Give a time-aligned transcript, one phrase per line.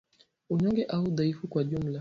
[0.49, 1.89] Unyonge au udhaifu kwa jumla